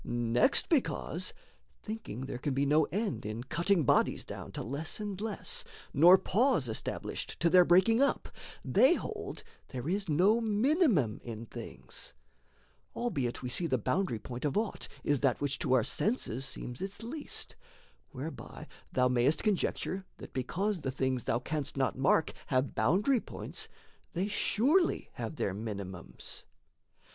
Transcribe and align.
Next, 0.03 0.67
because, 0.67 1.31
thinking 1.83 2.21
there 2.21 2.39
can 2.39 2.55
be 2.55 2.65
no 2.65 2.85
end 2.85 3.23
In 3.23 3.43
cutting 3.43 3.83
bodies 3.83 4.25
down 4.25 4.51
to 4.53 4.63
less 4.63 4.99
and 4.99 5.21
less 5.21 5.63
Nor 5.93 6.17
pause 6.17 6.67
established 6.67 7.39
to 7.39 7.51
their 7.51 7.63
breaking 7.63 8.01
up, 8.01 8.27
They 8.65 8.95
hold 8.95 9.43
there 9.67 9.87
is 9.87 10.09
no 10.09 10.41
minimum 10.41 11.21
in 11.23 11.45
things; 11.45 12.15
Albeit 12.95 13.43
we 13.43 13.49
see 13.49 13.67
the 13.67 13.77
boundary 13.77 14.17
point 14.17 14.43
of 14.43 14.57
aught 14.57 14.87
Is 15.03 15.19
that 15.19 15.39
which 15.39 15.59
to 15.59 15.73
our 15.73 15.83
senses 15.83 16.45
seems 16.47 16.81
its 16.81 17.03
least, 17.03 17.55
Whereby 18.09 18.65
thou 18.91 19.07
mayst 19.07 19.43
conjecture, 19.43 20.03
that, 20.17 20.33
because 20.33 20.81
The 20.81 20.89
things 20.89 21.25
thou 21.25 21.37
canst 21.37 21.77
not 21.77 21.95
mark 21.95 22.33
have 22.47 22.73
boundary 22.73 23.19
points, 23.21 23.67
They 24.13 24.27
surely 24.27 25.11
have 25.13 25.35
their 25.35 25.53
minimums. 25.53 26.45